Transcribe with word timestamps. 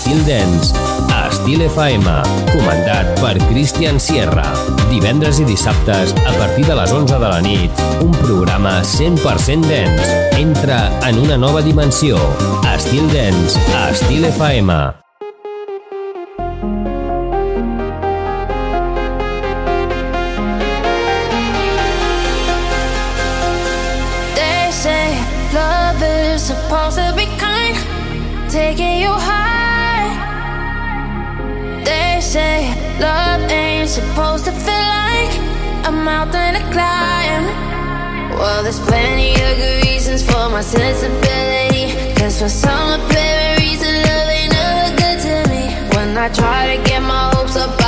Estil 0.00 0.24
Dance, 0.24 0.72
a 1.12 1.28
Estil 1.28 1.60
FM, 1.60 2.08
comandat 2.54 3.10
per 3.20 3.34
Christian 3.50 4.00
Sierra. 4.00 4.46
Divendres 4.88 5.42
i 5.42 5.44
dissabtes, 5.44 6.14
a 6.24 6.32
partir 6.38 6.64
de 6.64 6.72
les 6.78 6.94
11 6.96 7.18
de 7.20 7.28
la 7.28 7.40
nit, 7.44 7.82
un 8.00 8.14
programa 8.22 8.80
100% 8.80 9.68
dance. 9.68 10.14
Entra 10.40 10.88
en 11.06 11.20
una 11.20 11.36
nova 11.36 11.60
dimensió. 11.60 12.16
Estil 12.72 13.12
Dance, 13.12 13.60
a 13.76 13.90
Estil 13.90 14.24
FM. 14.24 14.72
supposed 26.40 26.96
to 26.96 27.12
be 27.14 27.26
kind, 27.36 27.76
taking 28.48 29.02
you 29.02 29.12
high. 29.12 29.39
Say 32.30 32.62
love 33.00 33.50
ain't 33.50 33.88
supposed 33.88 34.44
to 34.44 34.52
feel 34.52 34.86
like 35.02 35.34
a 35.84 35.90
mountain 35.90 36.54
to 36.54 36.60
climb. 36.70 37.44
Well, 38.38 38.62
there's 38.62 38.78
plenty 38.78 39.32
of 39.32 39.56
good 39.56 39.84
reasons 39.84 40.22
for 40.22 40.48
my 40.48 40.60
sensibility. 40.60 42.14
Cause 42.14 42.38
for 42.40 42.48
some 42.48 43.00
apparent 43.00 43.58
reason, 43.58 43.92
love 44.06 44.28
ain't 44.28 44.52
never 44.52 44.96
good 45.02 45.18
to 45.26 45.50
me. 45.50 45.74
When 45.96 46.16
I 46.16 46.28
try 46.28 46.76
to 46.76 46.82
get 46.88 47.02
my 47.02 47.34
hopes 47.34 47.56
up 47.56 47.79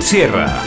Sierra. 0.00 0.65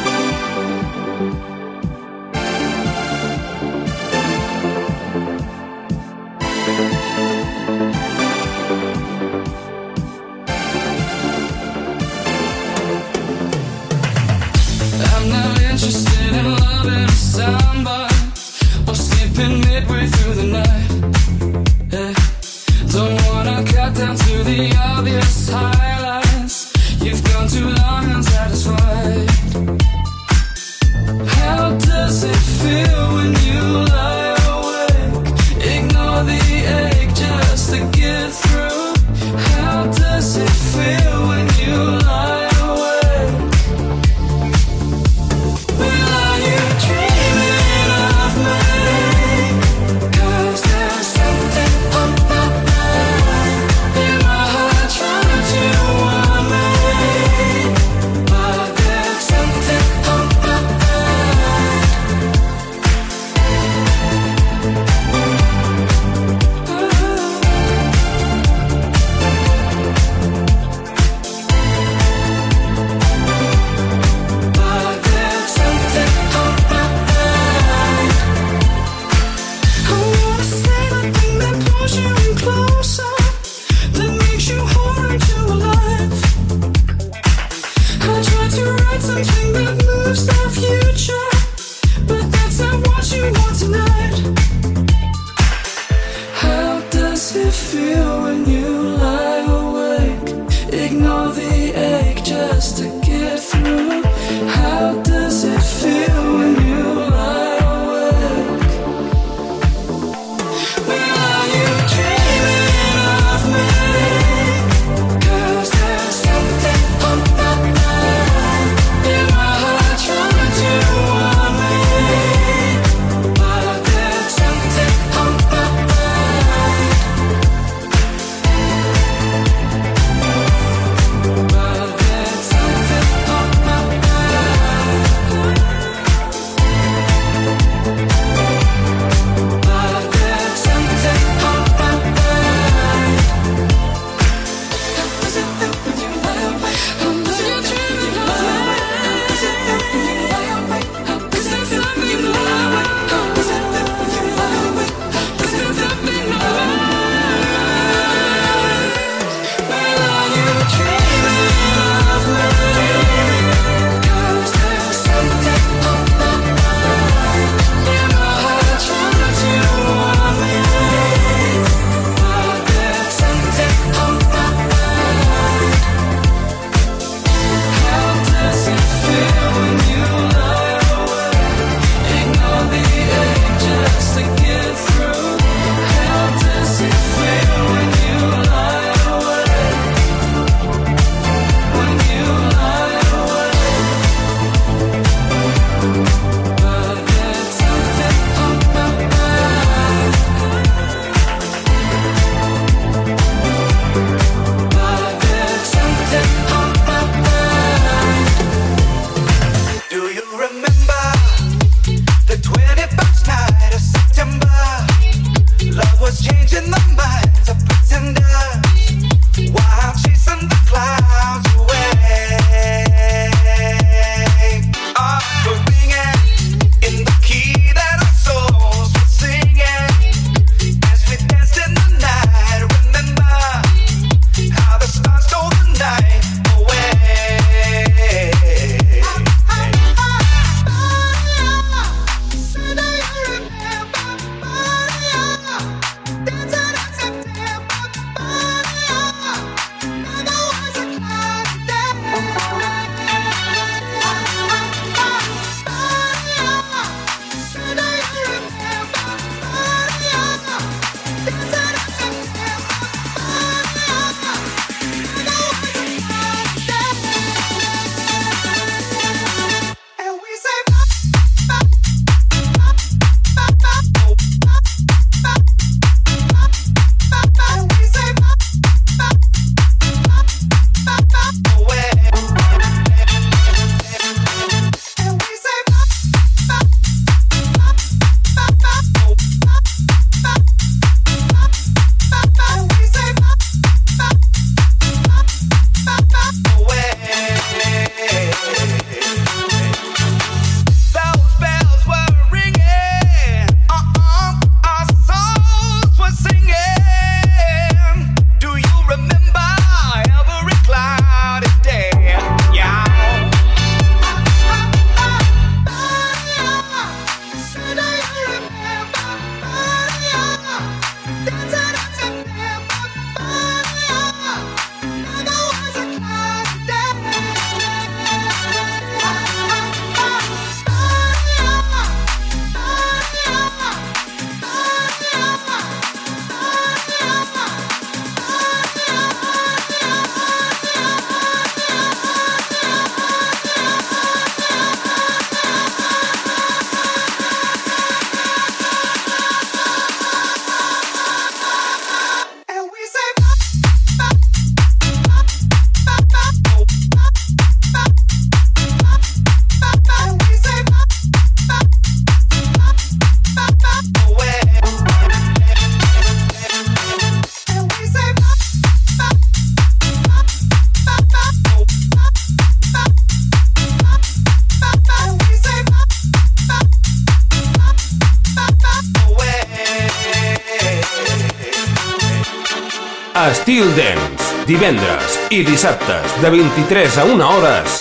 Divendres 384.60 385.14
i 385.32 385.38
dissabtes 385.48 386.16
de 386.20 386.30
23 386.34 386.98
a 387.00 387.04
1 387.08 387.22
hores 387.24 387.76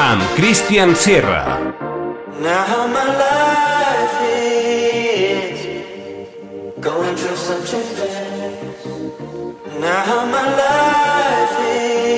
amb 0.00 0.22
Christian 0.32 0.94
Sierra. 0.96 1.42
Now 2.40 2.86
my 2.88 3.04
life 3.20 4.16
is 4.32 5.60
going 6.80 7.16
through 7.20 7.36
a 7.36 7.58
mess. 7.68 8.16
Now 9.78 10.24
my 10.32 10.46
life 10.56 11.56
is 11.68 12.12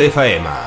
l'FM. 0.00 0.59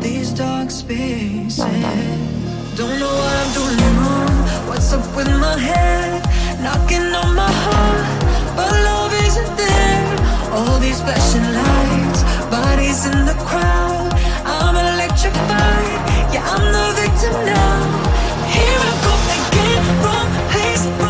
these 0.00 0.30
dark 0.32 0.70
spaces. 0.70 1.58
Don't 2.76 2.98
know 2.98 3.14
what 3.20 3.34
I'm 3.42 3.52
doing 3.52 3.96
wrong. 4.00 4.68
What's 4.68 4.92
up 4.92 5.04
with 5.14 5.28
my 5.38 5.58
head? 5.58 6.22
Knocking 6.62 7.14
on 7.14 7.34
my 7.34 7.52
heart, 7.64 8.06
but 8.56 8.70
love 8.88 9.12
isn't 9.26 9.56
there. 9.56 10.18
All 10.52 10.78
these 10.78 11.00
flashing 11.00 11.48
lights, 11.60 12.22
bodies 12.50 13.06
in 13.06 13.26
the 13.26 13.36
crowd. 13.44 14.12
I'm 14.44 14.76
electrified. 14.76 16.00
Yeah, 16.32 16.44
I'm 16.54 16.64
the 16.76 16.86
victim 17.00 17.34
now. 17.44 17.76
Here 18.54 18.80
I 18.88 18.92
go 19.04 19.14
again, 19.36 19.82
wrong 20.02 20.28
place, 20.50 20.86
wrong. 21.00 21.09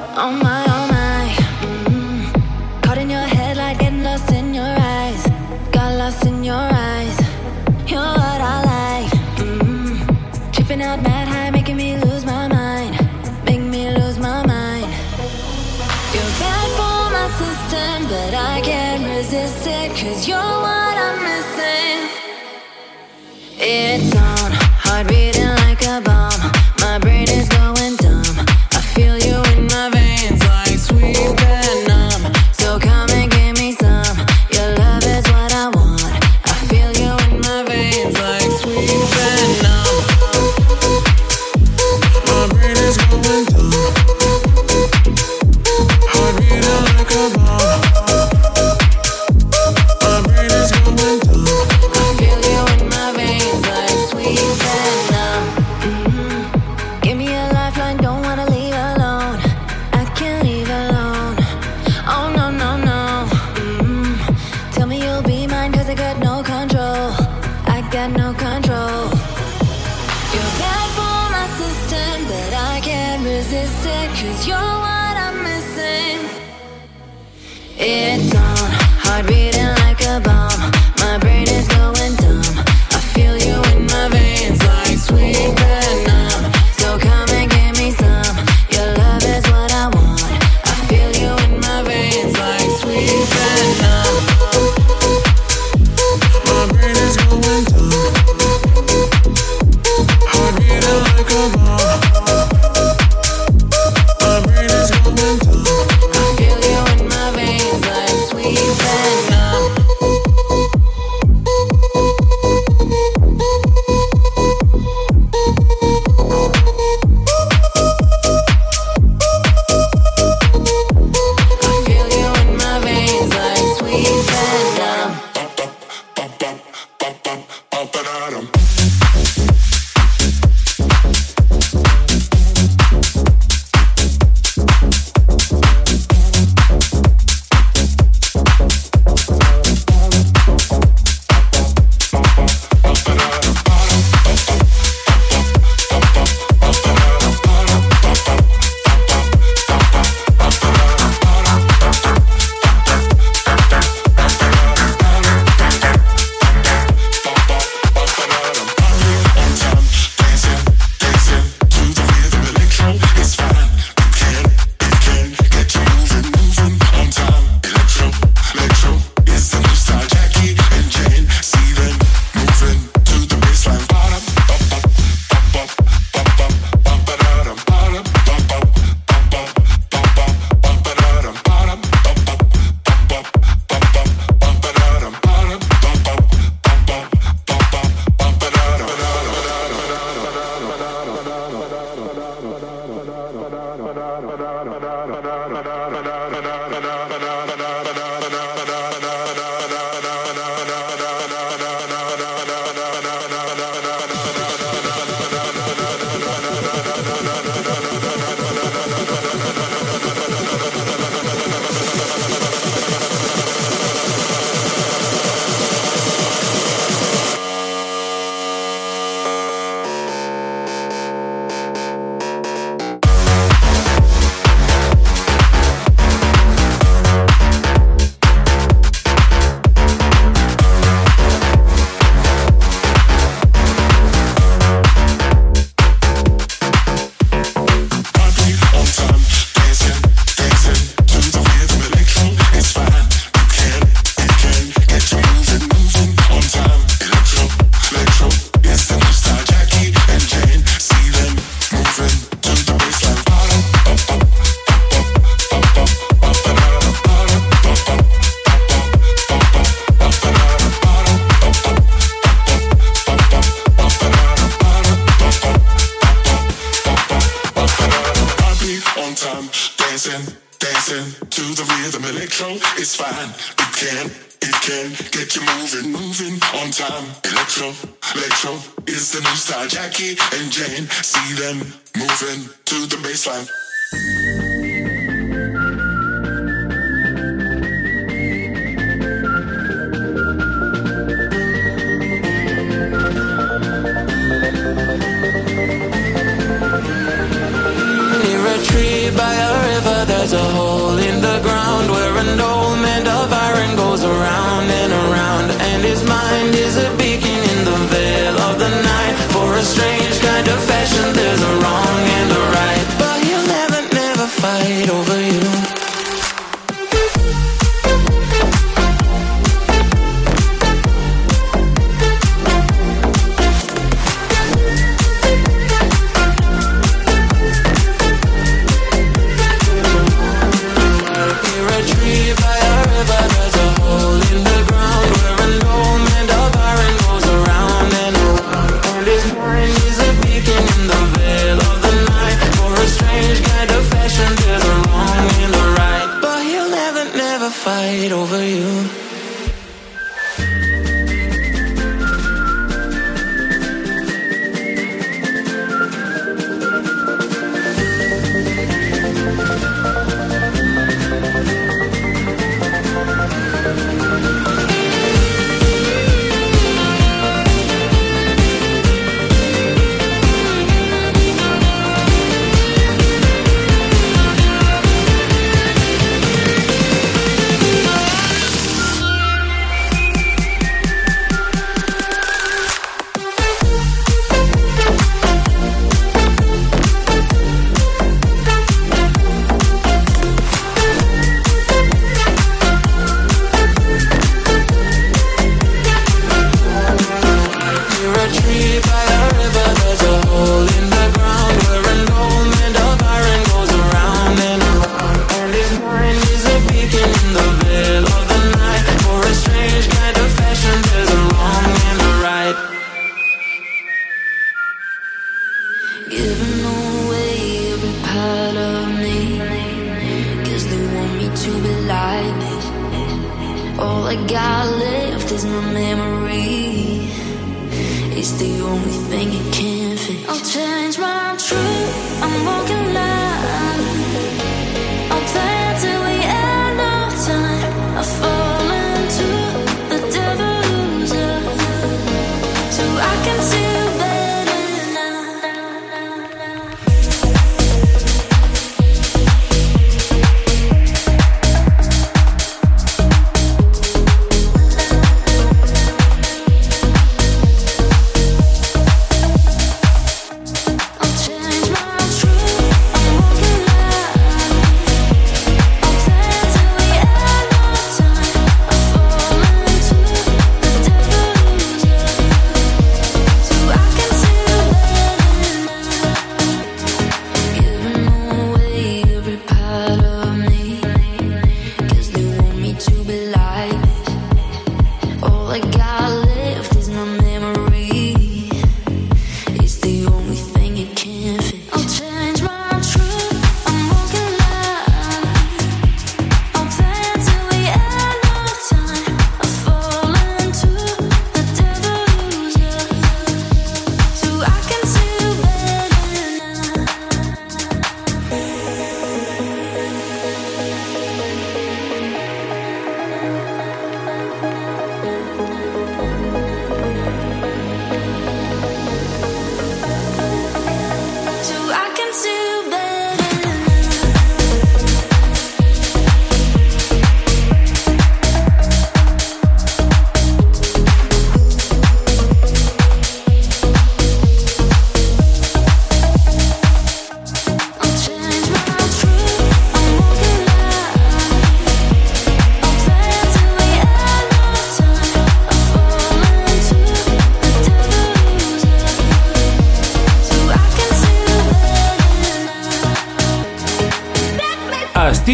it's 272.81 272.95
fine. 272.95 273.29
It 273.29 273.71
can, 273.77 274.07
it 274.41 274.55
can 274.65 274.89
get 275.11 275.35
you 275.35 275.41
moving, 275.53 275.91
moving 275.91 276.33
on 276.59 276.71
time. 276.71 277.05
Electro, 277.31 277.67
electro 278.15 278.53
is 278.87 279.11
the 279.11 279.19
new 279.19 279.35
style. 279.35 279.67
Jackie 279.67 280.17
and 280.33 280.51
Jane, 280.51 280.89
see 280.89 281.33
them 281.35 281.57
moving 281.95 282.49
to 282.65 282.87
the 282.87 282.97
baseline. 283.05 284.40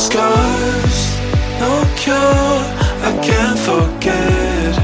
scars, 0.00 0.98
no 1.60 1.72
cure, 1.96 2.60
I 3.08 3.12
can't 3.28 3.58
forget. 3.68 4.74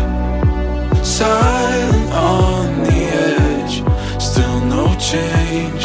Silent 1.04 2.12
on 2.12 2.82
the 2.84 3.00
edge, 3.30 3.76
still 4.20 4.60
no 4.76 4.84
change 5.10 5.84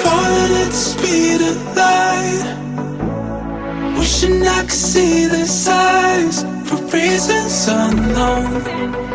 Falling 0.02 0.54
at 0.62 0.70
the 0.76 0.82
speed 0.90 1.40
of 1.50 1.58
light. 1.80 2.44
Wishing 3.98 4.46
I 4.46 4.60
could 4.62 4.82
see 4.90 5.26
the 5.26 5.46
signs 5.46 6.44
For 6.68 6.78
reasons 6.94 7.68
unknown. 7.68 9.05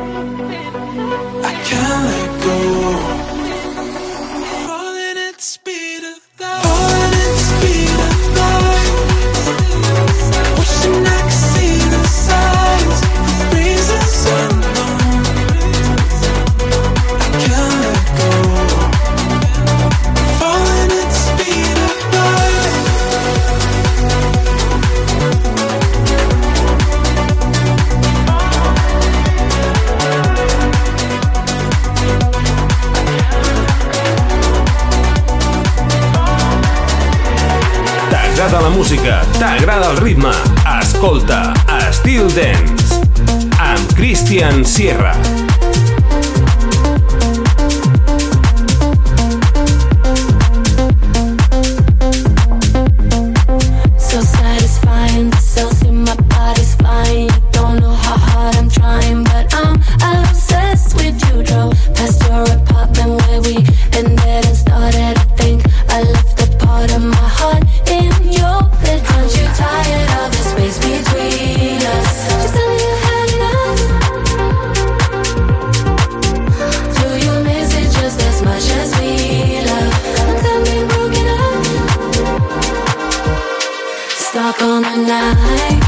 night. 84.97 85.80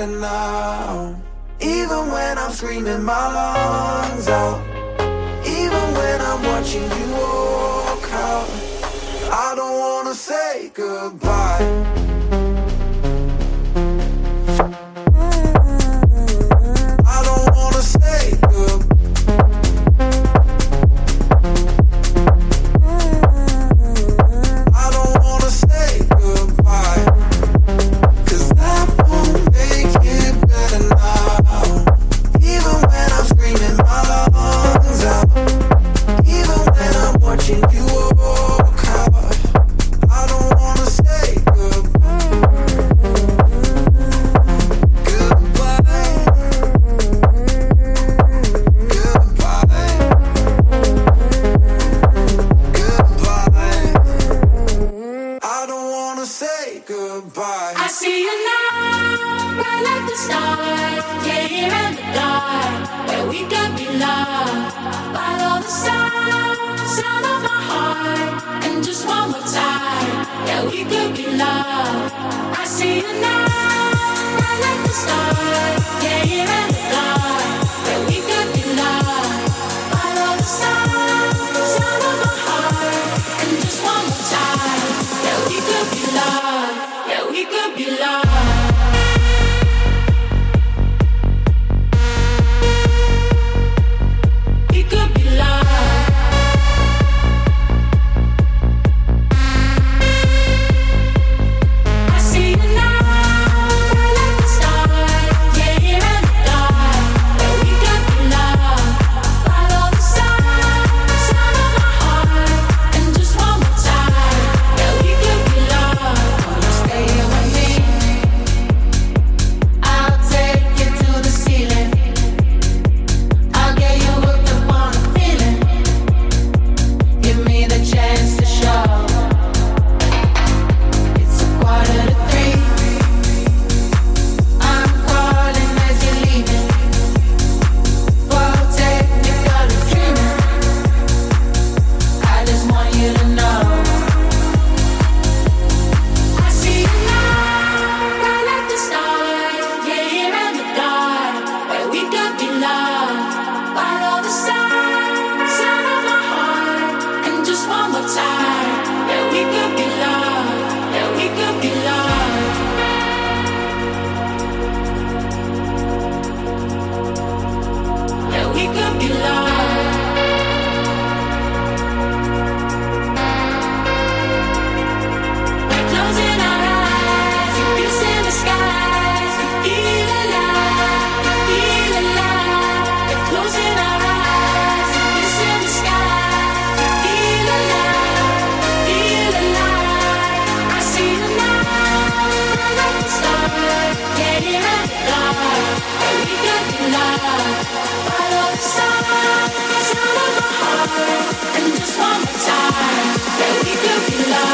standing 0.00 0.20
now. 0.20 1.14
Even 1.60 2.10
when 2.10 2.38
I'm 2.38 2.52
screaming 2.52 3.02
my 3.02 3.26
lungs 3.34 4.28
out. 4.28 4.60
Even 5.46 5.94
when 5.94 6.20
I'm 6.20 6.42
watching 6.42 6.82
you 6.82 7.12
walk 7.12 8.12
out. 8.12 8.48
I 9.32 9.52
don't 9.56 9.78
wanna 9.78 10.14
say 10.14 10.70
goodbye. 10.74 11.29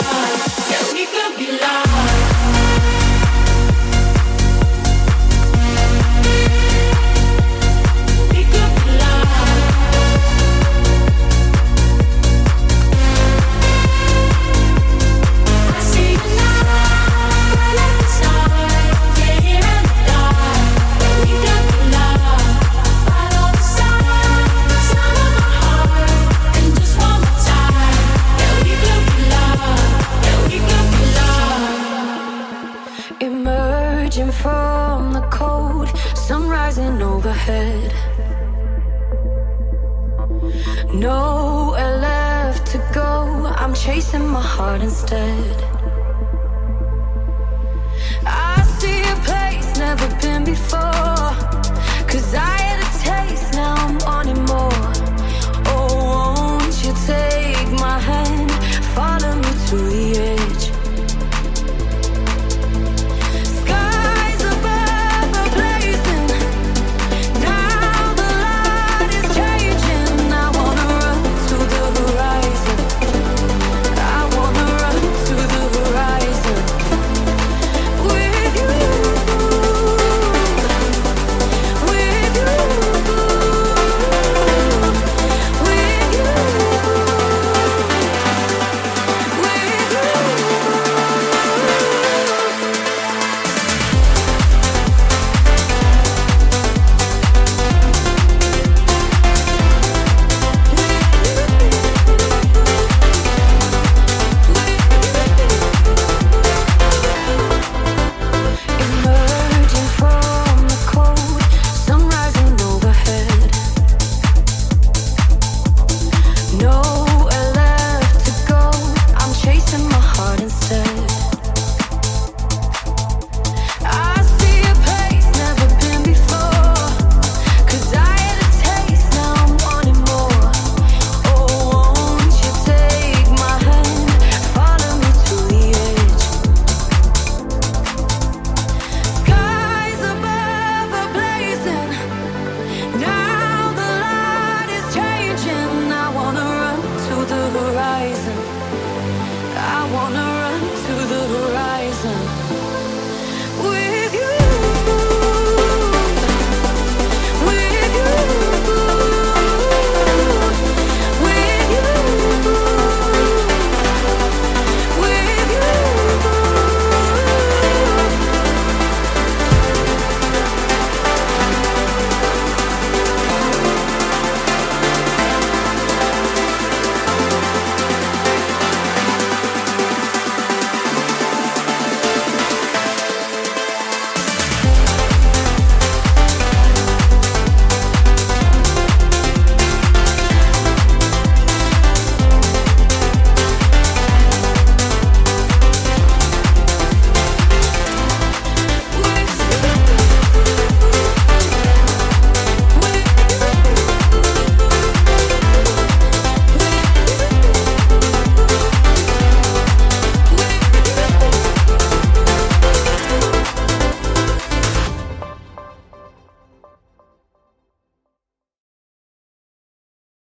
Nowhere 0.07 0.37
left 0.39 1.39
to 1.39 1.59
go. 1.59 1.86